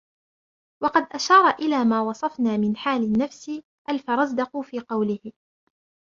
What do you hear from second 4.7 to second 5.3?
قَوْلِهِ